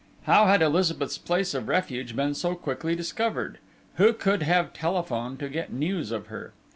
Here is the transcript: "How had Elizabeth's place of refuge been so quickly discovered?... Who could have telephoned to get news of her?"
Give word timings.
"How 0.23 0.47
had 0.47 0.63
Elizabeth's 0.63 1.19
place 1.19 1.53
of 1.53 1.67
refuge 1.67 2.15
been 2.15 2.33
so 2.33 2.55
quickly 2.55 2.95
discovered?... 2.95 3.59
Who 3.97 4.13
could 4.13 4.41
have 4.41 4.73
telephoned 4.73 5.37
to 5.41 5.47
get 5.47 5.71
news 5.71 6.09
of 6.11 6.25
her?" 6.25 6.53